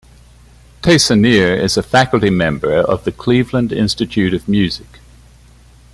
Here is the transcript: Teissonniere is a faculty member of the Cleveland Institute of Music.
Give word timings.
Teissonniere 0.81 1.59
is 1.61 1.77
a 1.77 1.83
faculty 1.83 2.31
member 2.31 2.75
of 2.77 3.03
the 3.03 3.11
Cleveland 3.11 3.71
Institute 3.71 4.33
of 4.33 4.47
Music. 4.49 4.97